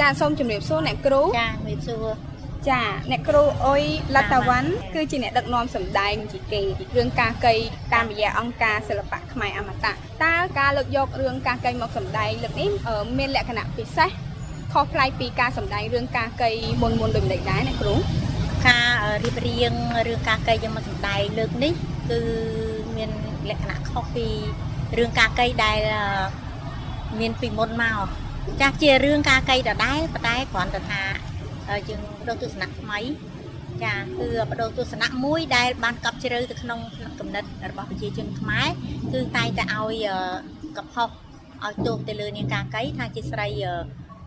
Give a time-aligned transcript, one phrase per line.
[0.00, 2.06] ចាសូមជម្រាបសួរអ្នកគ្រូចាជំរាបសួរ
[2.68, 3.82] ចាអ្នកគ្រូអុយ
[4.16, 6.60] លតាវ៉ាន់គឺជាអ្នកដឹកនាំសម្ដែងជាគេ
[6.96, 7.54] រឿងការកៃ
[7.94, 9.92] តាមរយៈអង្គការសិល្បៈខ្មែរអមតៈ
[10.24, 14.10] តើការលើកយករឿងការកៃមកសម្ដែងលើកនេះអឺមានលក្ខណៈពិសេស
[14.72, 16.50] ខុសប្លែកពីការសម្ដែងរឿងការកៃ
[16.82, 17.94] មុនមុនដូចម្តេចដែរអ្នកគ្រូ
[18.68, 18.88] ការ
[19.24, 19.72] រៀបរៀង
[20.06, 21.72] រឿងការកៃយកមកសម្ដែងលើកនេះ
[22.10, 22.20] គឺ
[22.96, 23.10] មាន
[23.50, 24.26] លក្ខណៈខុសពី
[24.98, 26.02] រឿងការកៃដែលអឺ
[27.20, 28.06] មានពីមុនមក
[28.61, 31.01] ចាស់ជារឿងការកៃដដែលប៉ុន្តែគ្រាន់តែថា
[31.69, 32.99] អឺយើងបដូរទស្សនៈថ្មី
[33.83, 36.79] ចាគឺបដូរទស្សនៈមួយដែលបានកប់ជ្រៅទៅក្នុង
[37.19, 38.67] គំនិតរបស់ប្រជាជនខ្មែរ
[39.13, 40.19] គឺតែងតែឲ្យអឺ
[40.77, 41.09] កំហុស
[41.63, 43.75] ឲ្យទោសទៅលើនាងការកៃថាជាស្រីអឺ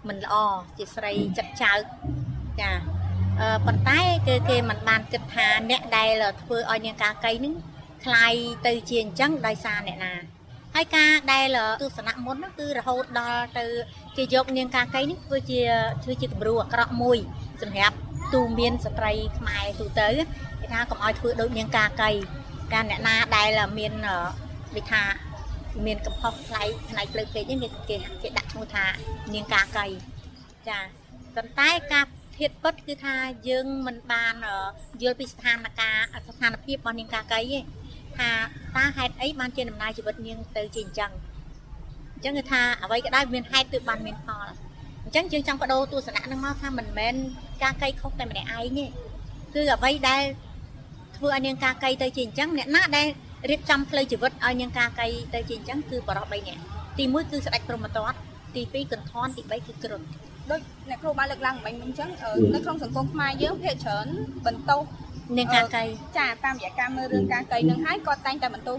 [0.09, 0.35] មិនល្អ
[0.79, 1.73] ជាស្រីចិត្តចៅ
[2.61, 2.71] ចា
[3.41, 7.55] អឺប៉ុន្តែគឺគេមិនបានគិតថាអ្នកដែលធ្វើឲ្យនាងកាកៃនឹង
[8.05, 8.33] คลาย
[8.67, 10.13] ទៅជាអញ្ចឹងដោយសារអ្នកណា
[10.80, 13.66] ហើយការដែលទស្សនៈមុនហ្នឹងគឺរហូតដល់ទៅ
[14.18, 15.62] គេយកនាងកាកៃនេះធ្វើជា
[16.04, 17.18] ធ្វើជាគំរូអាក្រក់មួយ
[17.62, 17.96] សម្រាប់
[18.34, 20.10] ទូមានស្ត្រីខ្មែរទូទៅ
[20.62, 22.10] គេថាកុំឲ្យធ្វើដូចនាងកាកៃ
[22.74, 24.18] ការអ្នកណាដែលមានអឺ
[24.76, 25.04] ដូចថា
[25.86, 28.86] មានកំហុសផ្នែកផ្នែកផ្លូវពេកហ្នឹងគេគេគេដាក់ឈ្មោះថា
[29.34, 29.86] នាងកាកៃ
[30.68, 30.80] ចា
[31.36, 32.06] ប៉ុន្តែការ
[32.38, 33.16] ធាតពិតគឺថា
[33.50, 34.34] យើងមិនបាន
[35.02, 37.60] យល់ពីស្ថានភាពស្ថានភាពរបស់នាងកាកៃទេ
[38.20, 38.32] ថា
[38.76, 41.12] តើហេតុអីបានជាដំណើរជីវិតនាងទៅជាអញ្ចឹង
[42.16, 44.48] អញ្ចឹងគឺថាអ្វីក៏ដោយមានហេតុទើបបានមានផល
[45.04, 47.14] អញ្ចឹងយើងចង់បដូរទស្សនៈនឹងមកថាមិនមែន
[47.64, 48.86] កាកៃខុសតែម្នាក់ឯងទេ
[49.56, 50.24] គឺអ្វីដែល
[51.18, 53.08] ធ្វើឲ្យនាងកាកៃទៅជាអញ្ចឹងអ្នកណាដែល
[53.50, 56.62] រៀបចំផ្លូវជីវិតឲ្យនាងកាកៃទៅជាអញ្ចឹងគឺបរិប3នាក់
[56.98, 58.18] ទី1គឺស្ដេចព្រហ្មទត្ត
[58.56, 60.02] ទី2កន្ធនទី3គឺគ្រុន
[60.50, 64.08] ដូចអ្នកគ្រូបានលើកឡើងមិញមិញអញ្ចឹងអឺនៅក្នុងសង្គមខ្មែរយើងភាគច្រើន
[64.46, 64.82] បន្តោស
[65.38, 65.84] នាងកាកៃ
[66.18, 68.78] ចាតាមរយៈការមើលរឿងការកៃនឹងហើយគាត់តែងតែបន្ទោស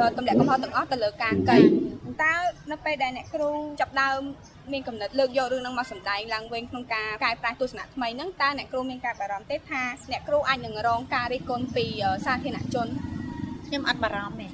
[0.00, 1.58] អឺទម្លាក់កំហុសទាំងអស់ទៅលើការកៃ
[2.22, 2.34] តើ
[2.70, 4.20] នៅពេលដែលអ្នកគ្រូចាប់ដើម
[4.72, 12.88] មានកំណត់លើកយករឿងហ្នឹងមកសម្ដែងឡើងវិញក្នុងការកែប្រែទស្សនៈថ្មីហ្នឹងតើអ្នកគ្រូមានការបារម្ភទេថាអ្នកគ្រូអាចនឹងរងការរិះគន់ពីអឺសាធារណជន
[13.66, 14.46] ខ្ញុំអត់បារម្ភទេ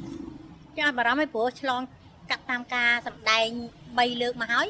[0.74, 1.82] ខ្ញុំអត់បារម្ភទេព្រោះឆ្លង
[2.30, 3.48] កាត់តាមការសម្ដែង
[3.86, 4.66] 3លើកមកហើយ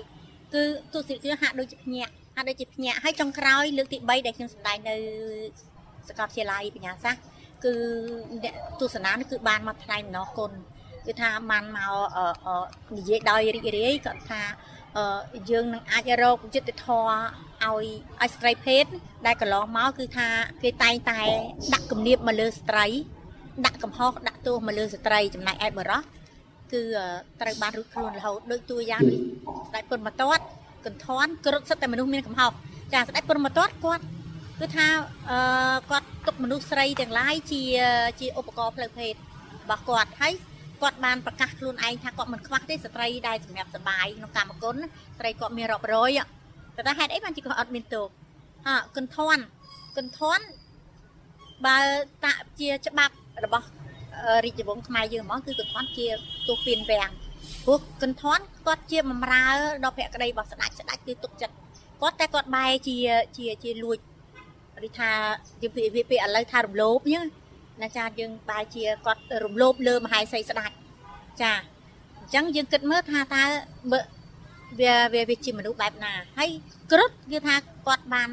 [0.54, 0.62] គឺ
[0.94, 4.96] ទស្សនិកជនហាក់ដូចជាភ្ញាក់ហាក់ដូចជាភ្ញាក់ហើយចុងក្រោយលើកទី3ដែលខ្ញុំសម្ដែងនៅ
[6.08, 7.22] សាកលវិទ្យាល័យបញ្ញាសាស្ត្រ
[7.64, 7.74] គឺ
[8.44, 10.52] អ្នកទស្សនានេះគឺបានមកថ្លែងអំណរគុណ
[11.06, 12.56] គឺថាបានមកអឺអឺ
[12.98, 14.42] និយាយដោយរីករាយគាត់ថា
[14.96, 17.12] អឺយើងនឹងអាចរកយុត្តិធម៌
[17.64, 17.86] ឲ្យ
[18.20, 18.84] ឲ្យស្ត្រីភេទ
[19.26, 20.28] ដែលកន្លងមកគឺថា
[20.62, 21.20] គេតែងតែ
[21.74, 22.86] ដាក់គំនាបមកលើស្ត្រី
[23.66, 26.02] ដាក់កំហុសដាក់ទោសមកលើស្ត្រីចំណែកឯបរោះ
[26.72, 26.82] គឺ
[27.40, 29.20] ត្រូវបានរួចខ្លួនរហូតដូចតួយ៉ាងដូច
[29.68, 30.40] ស្ដេចពុនមកតត
[30.86, 32.52] កន្ធនគ្រប់សិតតែមនុស្សមានកំហុស
[32.92, 34.04] ចាស្ដេចពុនមកតតគាត់
[34.60, 34.86] គឺថា
[35.30, 37.62] អឺគាត់ទុកមនុស្សស្រីទាំងឡាយជា
[38.20, 40.34] ជាឧបករណ៍ផ្លូវភេទរបស់គាត់ហើយ
[40.82, 44.76] គាត់បានប្រកាសខ្លួនឯងថាគាត់មិនខ្វះទេស្ត្រីដែលសម្រាប់សបាយក្នុងកម្មគុណ
[45.18, 46.10] ស្រីគាត់មានរាប់រយ
[46.76, 48.08] តែថាហេតុអីបានជាគាត់អត់មានទោស
[48.66, 49.38] ហាកន្ធន
[49.96, 50.40] កន្ធន
[51.66, 51.78] បើ
[52.24, 53.14] តាជាច្បាប់
[53.44, 53.66] របស់
[54.44, 56.06] រាជវង្សខ្មែរយើងហ្មងគឺកន្ធនជា
[56.48, 57.10] ទោសពៀនវាំង
[57.64, 59.44] ព្រោះកន្ធនគាត់ជាបំរើ
[59.84, 61.54] ដល់ភក្តីរបស់ស្ដេចស្ដេចគឺទុកចិត្ត
[62.02, 62.96] គាត់តែគាត់បែរជា
[63.36, 63.98] ជាជាលួច
[64.86, 65.10] ឬថា
[65.62, 67.24] យើងពីវាពីឥឡូវថារំលោភហ្នឹង
[67.82, 70.70] ណាចាយើងបែរជាគាត់រំលោភលើមហេសីស្ដេច
[71.42, 71.52] ចា
[72.18, 73.42] អញ្ចឹងយើងគិតមើលថាតើ
[73.92, 74.00] បើ
[74.80, 76.50] វាវាវាជាមនុស្សបែបណាហើយ
[76.92, 77.54] គ្រុតគឺថា
[77.86, 78.28] គាត់បាន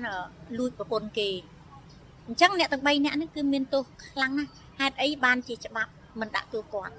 [0.58, 1.30] លួចប្រពន្ធគេ
[2.28, 6.96] អញ្ចឹងអ្នកទាំង3នាក់ហ្នឹងគឺមានទោសខ្លាំងណាស់ហេតុអីបានជាច្បាប់មិនដាក់ទោសគាត់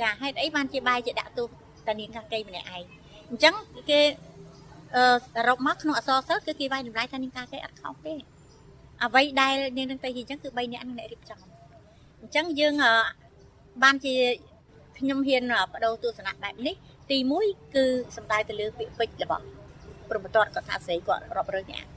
[0.00, 1.48] ចាហេតុអីបានជាបែរជាដាក់ទោស
[1.88, 2.82] តានាងកាកៃម្នាក់ឯង
[3.30, 3.54] អញ្ចឹង
[3.90, 4.00] គេ
[4.96, 8.14] អឺសរុបមកក្នុងអសរសិលគឺគេវាយតម្លៃថានាងកាកៃអត់ខុសទេ
[9.04, 11.38] អ្វីដែលនាងនឹងទៅជាអញ្ចឹងគឺ3នាក់នឹងអ្នករៀបចំ
[12.20, 12.74] អញ្ចឹងយើង
[13.82, 14.14] បានជា
[14.98, 15.42] ខ្ញុំហ៊ាន
[15.72, 16.74] បដូរទស្សនៈបែបនេះ
[17.10, 17.84] ទី1គឺ
[18.16, 19.44] សំដៅទៅលើពាក្យពេចន៍របស់
[20.10, 21.88] ព្រមតតគាត់ថាស្រីគាត់រាប់រើនាក់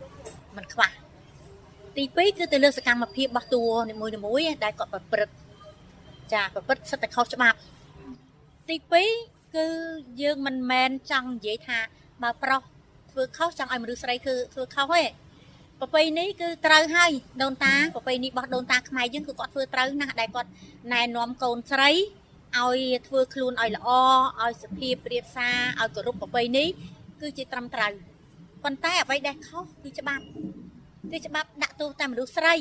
[0.55, 0.89] มันខ្វះ
[1.97, 5.33] ទី2គឺទៅលើសកម្មភាពរបស់តួនីមួយៗដែលគាត់ប្រព្រឹត្ត
[6.33, 7.57] ចាប្រព្រឹត្តសិទ្ធិខុសច្បាប់
[8.69, 8.75] ទី
[9.15, 9.67] 2គឺ
[10.21, 11.79] យើងមិនមែនចង់និយាយថា
[12.23, 12.61] បើប្រុស
[13.11, 15.03] ធ្វើខុសចង់ឲ្យមនុស្សស្រីគឺធ្វើខុសទេ
[15.79, 17.11] ប្រពៃនេះគឺត្រូវហើយ
[17.41, 20.49] ដូនតាប្រពៃនេះរបស់ដូនតាខ្មែរយើងគឺគាត់ធ្វើត្រូវណាស់ដែលគាត់
[20.93, 21.89] ណែនាំកូនស្រី
[22.57, 23.89] ឲ្យធ្វើខ្លួនឲ្យល្អ
[24.43, 26.67] ឲ្យសុភាពរៀបសារឲ្យគោរពប្រពៃនេះ
[27.21, 27.91] គឺជាត្រឹមត្រូវ
[28.63, 30.23] ប៉ុន្តែអ្វីដែលខុសគឺច្បាប់
[31.11, 32.55] គឺច្បាប់ដាក់ទោសតែមនុស្សស្រី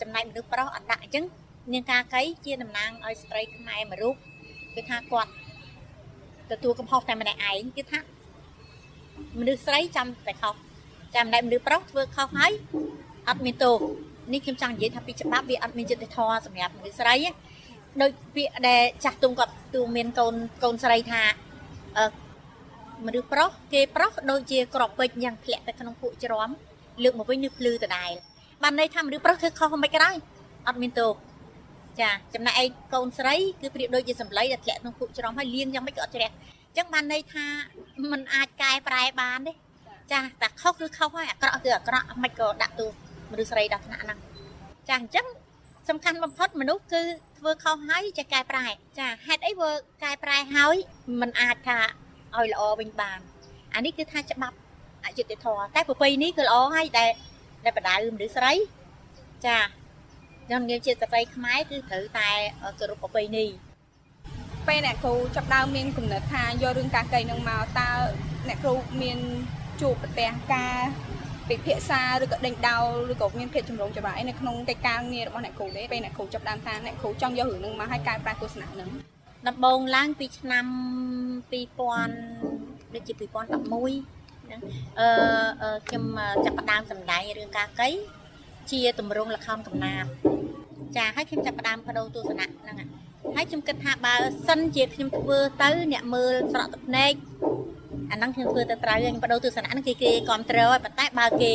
[0.00, 1.24] ចំណែកមនុស្សប្រុសអត់ដាក់អញ្ចឹង
[1.72, 4.14] នាងកាកៃជាតំណាងឲ្យស្ត្រីខ្មែរមួយរូប
[4.74, 5.30] គឺថាគាត់
[6.50, 8.00] ទទួលកំហុសតែម្នាក់ឯងគឺថា
[9.40, 10.65] មនុស្សស្រីចាំតែខុស
[11.16, 12.52] ចាំតែមនុស្សប្រុសធ្វើខុសហើយ
[13.28, 13.76] អត់មានទោស
[14.32, 17.14] នេះខ្ញុំចង់និយាយថាពីច្បាប់វាអត់មានយុត្តិធម៌សម្រាប់មនុស្សស្រី
[18.00, 21.22] ដូចពាក្យដែលចាស់ទុំគាត់ទូមានកូនកូនស្រីថា
[21.98, 22.06] អឺ
[23.06, 26.50] មនុស្សប្រុសគេប្រុសដូចជាក្របពេជ្រយ៉ាងធ្លាក់ទៅក្នុងពួកជ្រាំ
[27.02, 28.10] លើកមកវិញនឹងភ្លឺដដែល
[28.62, 30.14] បានន័យថាមនុស្សប្រុសធ្វើខុសមិនក៏ដោយ
[30.68, 31.12] អត់មានទោស
[32.00, 32.64] ចាចំណែកឯ
[32.94, 37.46] កូនស្រីគឺប្រៀបដូចជាសម្លៃដែលធ្លាក់ក្នុងពួកជ្រាំហើយលៀងយ៉ាងម៉េចក៏អត់ជ្រះអញ្ចឹងបានន័យថា
[38.12, 39.52] มันអាចកែប្រែបានទេ
[40.12, 42.90] ចាតែខុសគឺខុសហើយអាក្រក់គឺអាក្រក់មិនក៏ដាក់ទោស
[43.30, 44.18] មនុស្សស្រីដល់ថ្នាក់ហ្នឹង
[44.88, 45.26] ចាអញ្ចឹង
[45.88, 47.02] សំខាន់បំផុតមនុស្សគឺ
[47.38, 48.66] ធ្វើខុសហើយចេះកែប្រែ
[48.98, 49.70] ចាហេតុអីធ្វើ
[50.04, 50.76] កែប្រែហើយ
[51.20, 51.78] มันអាចថា
[52.36, 53.18] ឲ្យល្អវិញបាន
[53.74, 54.56] អានេះគឺថាច្បាប់
[55.04, 57.06] អយុត្តិធម៌តែប្រពៃនេះគឺល្អហើយតែ
[57.64, 58.52] តែបដៅមនុស្សស្រី
[59.46, 59.58] ចា
[60.46, 62.30] ខ្ញុំនិយាយជាស្ត្រីខ្មែរគឺត្រូវតែ
[62.78, 63.48] គោរពប្រពៃនេះ
[64.68, 67.90] ពេលអ្នកគ្រូចាប់ដើមមានគំនិតថាយករឿងការកៃនឹងមកតើ
[68.48, 69.18] អ្នកគ្រូមាន
[69.82, 70.78] ជួបប្រទះការ
[71.48, 78.90] ពិភាក្សាឬក៏ដេញដោលឬក៏មានភាពចម្រូងចម្រាយនៅក្នុងកិច្ចការងាររបស់អ្នកគ្រូទេពេលអ្នកគ្រូចាប់ដើមថាអ្នកគ្រូចង់យករឿងនឹងមកឲ្យកែប្រែទស្សនៈនឹង
[79.48, 80.66] ដំបូងឡើងពីឆ្នាំ
[81.40, 84.60] 2000ដូចជា2011ហ្នឹង
[85.00, 86.04] អឺខ្ញុំ
[86.44, 87.88] ចាប់ផ្ដើមសម្ដែងរឿងការកៃ
[88.70, 90.10] ជាទម្រង់ល្ខោនកំណាព្យ
[90.96, 92.76] ចាហើយខ្ញុំចាប់ផ្ដើមបដូរទស្សនៈហ្នឹង
[93.36, 94.14] ហើយខ្ញុំគិតថាបើ
[94.48, 97.12] សិនជាខ្ញុំធ្វើទៅអ្នកមើលស្រក់ទឹកភ្នែក
[98.10, 101.54] អាហ្នឹងខ្ញុំធ្វើទៅត្រូវខ្ញុំបដូរទស្សនៈហ្នឹងគេគេគ្រប់គ្រងហើយប៉ុន្តែបើគេ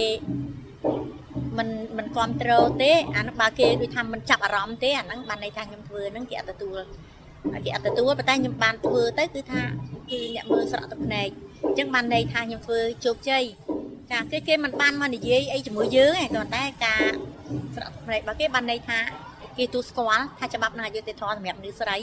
[1.58, 1.68] មិន
[1.98, 6.80] មិនគ្រប់គ្រងទេអានោះបើគេដូចថាមិនចាប់អារម្មណ៍ទេអាហ្នឹងបានន័យថាខ្ញុំធ្វើហ្នឹងគេអត់ទទួល
[7.66, 9.62] គេអត់ទទួលប៉ុន្តែខ្ញុំបានធ្វើទៅគឺថា
[10.10, 11.30] គឺអ្នកមើលស្រក់ទឹកភ្នែក
[11.64, 13.44] អញ្ចឹងបានន័យថាខ្ញុំធ្វើជោគជ័យ
[14.12, 17.04] ចាគេគេមិនបានមកនិយាយអីជាមួយយើងទេគ្រាន់តែការ
[17.76, 19.00] ស្រក់ទឹកភ្នែករបស់គេបានន័យថា
[19.58, 21.98] គេទូស្គាល់ថាច្បាប់នឹងអយុត្តិធម៌សម្រាប់មនុស្សស្រី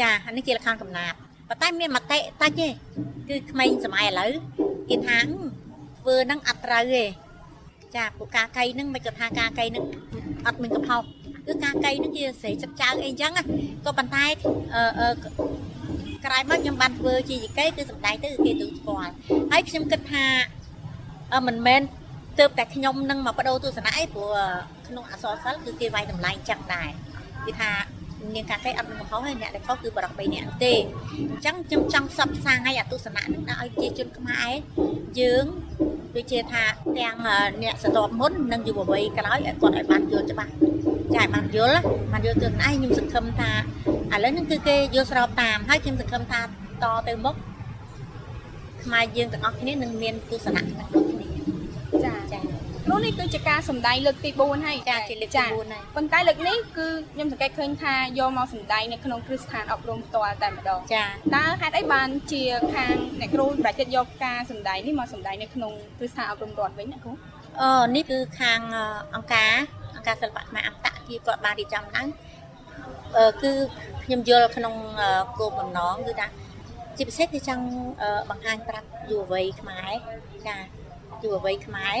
[0.00, 2.68] ចានេះជាលក្ខណៈកំណាព្យ ប៉ុន្តែមានមតិតិចទេ
[3.28, 4.32] គឺក្មេងសម័យឥឡូវ
[4.88, 5.18] គេថា
[5.98, 7.04] ធ្វើនឹងអត់ត្រូវទេ
[7.96, 9.84] ចាពួកការកៃនឹងមិនគាត់ថាការកៃនឹង
[10.46, 11.02] អត់មានកំហុស
[11.46, 13.32] គឺការកៃនឹងជាស្រីចិត្តចៅអីចឹង
[13.84, 14.24] ក៏ប៉ុន្តែ
[15.00, 15.08] អឺ
[16.24, 19.12] ក្រោយមកខ្ញុំបានធ្វើជាយីកៃគឺសំដែងទៅគេទូស្គាល់
[19.52, 20.26] ហើយខ្ញុំគិតថា
[21.48, 21.80] មិនមែន
[22.38, 24.30] ទើបតែខ្ញុំនឹងមកបដូរទស្សនៈអីព្រោះ
[24.88, 26.88] ក្នុងអសរសិល្ប៍គឺគេវាយតម្លៃចឹងដែរ
[27.46, 27.70] គឺថា
[28.34, 30.74] នាងកាកេអត់មានកំហុសទេអ្នកដែលខុសគឺបរិប3នាក់ទេ
[31.30, 34.50] អញ្ចឹងខ្ញុំចង់ផ្សព្វផ្សាយអាទស្សនៈនឹងដល់ឲ្យជាជនខ្មែរ
[35.20, 35.44] យើង
[36.16, 36.64] ដូចជាថា
[36.98, 37.16] ទាំង
[37.62, 40.52] អ្នកសតបមុននិងយុវវ័យក្រោយឲ្យគាត់ឲ្យបានយល់ច្បាស់
[41.14, 41.78] ចាឲ្យបានយល់
[42.12, 43.50] បានយល់ទស្សនៈខ្ញុំសង្ឃឹមថា
[44.14, 46.40] ឥឡូវហ្នឹងគឺគេយល់ស្របតាមហើយខ្ញុំសង្ឃឹមថា
[46.84, 47.34] តទៅមុខ
[48.84, 50.95] ខ្មែរយើងទាំងអស់គ្នានឹងមានទស្សនៈដូចគ្នាចាចា
[52.96, 61.04] នោះនេះគឺជាការសម្ដែងលើកទី4ហើយចាជាលើកទី4ហើយប៉ុន្តែលើកនេះគឺខ្ញុំសង្កេតឃើញថាយកមកសម្ដែងនៅក្នុងគ្រឹះស្ថានអប់រំផ្ទាល់តែម្ដងចា
[61.34, 62.42] តើហេតុអីបានជា
[62.74, 67.12] ខាងអ្នកគ្រូប្រតិយកការសម្ដែងនេះមកសម្ដែងនៅក្នុងគ្រឹះស្ថានអប់រំរដ្ឋវិញណាគ្រូ
[67.62, 68.60] អឺនេះគឺខាង
[69.14, 69.52] អង្គការ
[69.96, 72.06] អង្គការសិល្បៈខ្មែរអន្តៈគេគាត់បានរៀបចំឡើង
[73.16, 73.52] អឺគឺ
[74.04, 74.74] ខ្ញុំយល់ក្នុង
[75.38, 76.26] គោលបំណងគឺថា
[76.96, 77.64] ជាពិសេសគឺចង់
[78.30, 79.92] បង្ហាញប្រាប់យុវវ័យខ្មែរ
[80.46, 80.56] ចា
[81.22, 81.96] យុវវ័យខ្មែរ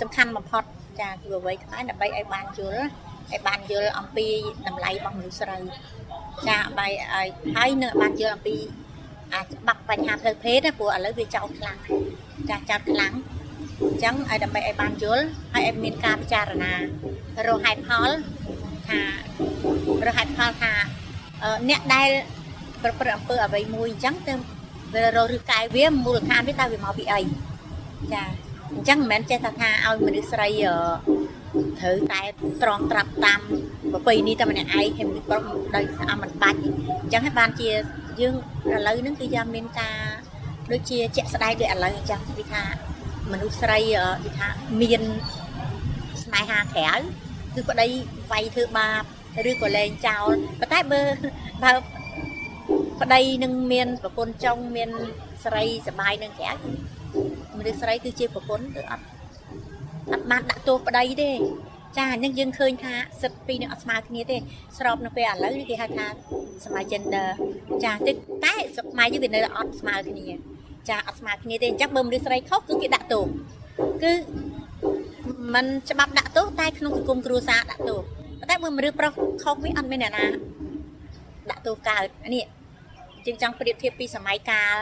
[0.00, 0.64] សំខាន់បំផុត
[1.00, 2.82] ចាយុវវ័យខ្មែរដើម្បីឲ្យបានយល់
[3.30, 4.26] ឲ្យបានយល់អំពី
[4.66, 5.58] តម្លៃរបស់មនុស្សស្រី
[6.48, 8.56] ចាបាយឲ្យហើយនឹងបានយល់អំពី
[9.34, 11.78] អាចបាក់បញ្ហាផ្លូវភេទណាព្រោះឥឡូវវាចោតខ្លាំង
[12.50, 13.14] ចាចោតខ្លាំង
[13.80, 16.72] អញ្ចឹងឲ្យដើម្បីឲ្យបានយល់ហើយឲ្យមានការពិចារណា
[17.46, 18.10] រកហេតុផល
[18.88, 19.00] ថា
[20.06, 20.72] រកហេតុផលថា
[21.68, 22.08] អ្នកដែល
[22.82, 24.34] ប្រព្រឹត្តអំពើអ្វីមួយអញ្ចឹងទៅ
[24.94, 27.20] វារកឬកាយវាមូលដ្ឋានវាតើវាមកពីអី
[28.12, 28.24] ចា
[28.72, 30.48] អញ្ចឹងមិនមែនចេះតែថាឲ្យមនុស្សស្រី
[31.80, 32.22] ត្រូវតែ
[32.62, 33.40] ត្រង់ត្រាប់តាម
[33.92, 35.42] ប្រពៃណីតែម្នាក់ឯងហើយមនុស្សប្រុស
[35.76, 37.70] ដោយស្អាមិនបាច់អញ្ចឹងហើយបានជា
[38.20, 38.34] យើង
[38.74, 39.98] ឥឡូវហ្នឹងគឺយ៉ាងមានការ
[40.72, 42.62] ដូចជាជាក់ស្ដែងដូចឥឡូវអញ្ចឹងគឺថា
[43.32, 43.78] មនុស្សស្រី
[44.24, 44.48] គឺថា
[44.82, 45.02] មាន
[46.22, 46.92] ស្នេហាក្រៅ
[47.54, 47.86] គឺប្តី
[48.32, 49.02] វាយធ្វើបាប
[49.50, 51.02] ឬក៏លែងចោលប៉ុន្តែបើ
[51.62, 51.72] បើ
[53.00, 54.90] ប្តីនឹងមានប្រពន្ធចុងមាន
[55.44, 56.52] ស្រីសបាយនឹងក្រៅ
[57.64, 59.04] មនុស្សស្រីគឺជាប្រពន្ធគឺអត់
[60.10, 61.30] អត់បានដាក់ទោសប្តីទេ
[61.98, 64.36] ចាអញ្ចឹងយើងឃើញថាសិទ្ធិពីរនឹងអត់ស្មើគ្នាទេ
[64.78, 66.06] ស្របនៅពេលឥឡូវនេះគេហៅថា
[66.64, 67.28] សម័យ gender
[67.84, 68.12] ចាតែ
[68.44, 70.26] តែសម័យយើងវានៅអត់ស្មើគ្នា
[70.88, 73.24] ចាអត់ស្មើគ្នាទេអញ្ចឹងបើមនុស្សស្រីខុសគឺគេដាក់ទោស
[74.02, 74.12] គឺ
[75.54, 78.00] มันច្បាប់ដាក់ទោសតែក្នុងសង្គមគ្រួសារដាក់ទោស
[78.50, 80.26] តែបើមនុស្សប្រុសខុសវាអត់មានអ្នកណា
[81.50, 82.04] ដាក់ទោសកើត
[82.34, 82.46] នេះ
[83.24, 84.74] ជាងចង់ប្រៀបធៀបពីសម័យកាល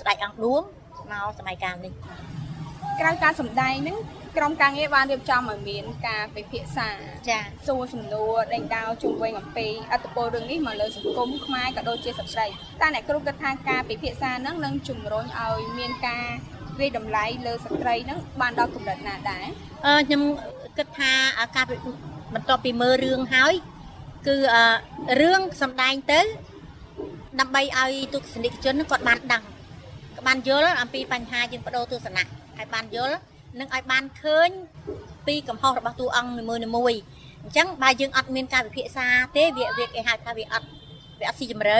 [0.00, 0.62] ស្ដេចអង្គឌួង
[1.12, 1.92] មកសម័យកាលនេះ
[3.00, 3.98] ក្រៅការសម្ដែងហ្នឹង
[4.36, 6.88] ក្រុមការងារបានរៀបចំឲ្យមានការពិភាក្សា
[7.28, 12.46] ចាសួរសំណួរដេញដោលជុំវិញអំពីអត្តពលរឿងនេះមកលើសង្គមខ្មែរក៏ដូចជាស្ត្រី
[12.80, 16.26] តែអ្នកគ្រូគិតថាការពិភាក្សាហ្នឹងនឹងជំរុញឲ្យមានការ
[16.80, 19.46] វិតម្លៃលើស្ត្រីហ្នឹងបានដល់កម្រិតណាដែរ
[19.86, 20.22] អឺខ្ញុំ
[20.78, 21.12] គិតថា
[21.56, 21.66] ការ
[22.34, 23.54] បន្ទាប់ពីមើលរឿងហើយ
[24.28, 24.36] គឺ
[25.20, 26.20] រឿងសំដែងទៅ
[27.40, 29.42] ដើម្បីឲ្យទស្សនិកជនគាត់បានដឹង
[30.28, 33.16] បានយល់អំពីបញ្ហាយើងបដូរទស្សនៈឲ្យបានយល់
[33.58, 34.50] និងឲ្យបានឃើញ
[35.26, 36.42] ពីកំហុសរបស់តួអង្គនី
[36.76, 37.00] មួយៗ
[37.42, 39.06] អញ្ចឹងបើយើងអត់មានការវិភាសា
[39.36, 40.66] ទេវាវាគេហៅថាវាអត់
[41.20, 41.78] វាអត់ស៊ីជម្រៅ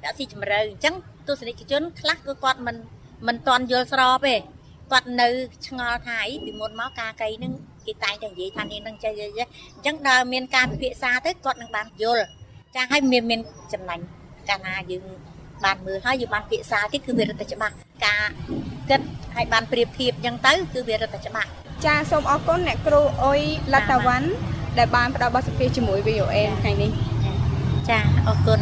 [0.00, 0.94] វាអត់ស៊ីជម្រៅអញ្ចឹង
[1.28, 2.76] ទស្សនិកជនខ្លះគឺគាត់មិន
[3.26, 4.36] មិនតន់យល់ស្របទេ
[4.92, 5.28] គាត់នៅ
[5.66, 7.52] ឆ្ងល់ថាអីពីមុនមកការកៃនឹង
[7.86, 12.24] គេតែងតែនិយាយថានេះនឹងចេះចេះអញ្ចឹងដល់មានការពិភាក្សាទៅគាត់នឹងបានយល់
[12.76, 13.40] ចាឲ្យមានមាន
[13.72, 14.00] ចំណេញ
[14.48, 15.04] កាលណាយើង
[15.64, 17.74] បានមើលហើយយើងបានពិភាក្សាទៀតគឺវារឹតតែច្បាស់
[18.06, 18.24] ការ
[18.90, 19.00] គិត
[19.36, 21.48] ឲ្យបានប្រៀបធៀបអញ្ចឹងទៅគឺវារឹតតែច្បាស់
[21.84, 23.40] ចាសូមអរគុណអ្នកគ្រូអុយ
[23.72, 24.28] លតាវ៉ាន់
[24.78, 26.90] ដែលបានផ្ដល់បទសម្ភាសន៍ជាមួយ VOA ថ្ងៃនេះ
[27.88, 28.60] ចាអរគុណ